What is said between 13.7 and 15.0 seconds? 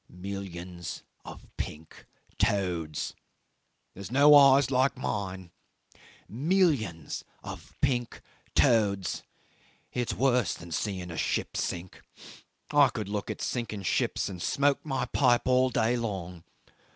ships and smoke